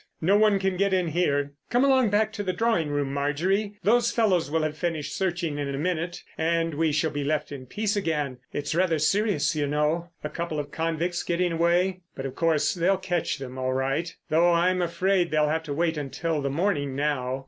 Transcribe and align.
No 0.19 0.35
one 0.35 0.57
can 0.57 0.77
get 0.77 0.93
in 0.95 1.09
here. 1.09 1.53
Come 1.69 1.83
along 1.85 2.09
back 2.09 2.33
to 2.33 2.41
the 2.41 2.53
drawing 2.53 2.89
room, 2.89 3.13
Marjorie. 3.13 3.77
Those 3.83 4.11
fellows 4.11 4.49
will 4.49 4.63
have 4.63 4.75
finished 4.75 5.15
searching 5.15 5.59
in 5.59 5.69
a 5.75 5.77
minute 5.77 6.23
and 6.39 6.73
we 6.73 6.91
shall 6.91 7.11
be 7.11 7.23
left 7.23 7.51
in 7.51 7.67
peace 7.67 7.95
again. 7.95 8.39
It's 8.51 8.73
rather 8.73 8.97
serious, 8.97 9.55
you 9.55 9.67
know, 9.67 10.09
a 10.23 10.29
couple 10.31 10.57
of 10.57 10.71
convicts 10.71 11.21
getting 11.21 11.51
away. 11.51 12.01
But, 12.15 12.25
of 12.25 12.33
course, 12.33 12.73
they'll 12.73 12.97
catch 12.97 13.37
them 13.37 13.59
all 13.59 13.73
right—though 13.73 14.51
I'm 14.53 14.81
afraid 14.81 15.29
they'll 15.29 15.49
have 15.49 15.61
to 15.65 15.73
wait 15.75 15.97
until 15.97 16.41
the 16.41 16.49
morning 16.49 16.95
now." 16.95 17.39